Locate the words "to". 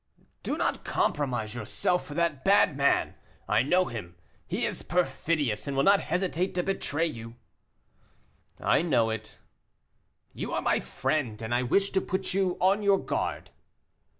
6.55-6.63, 11.91-12.01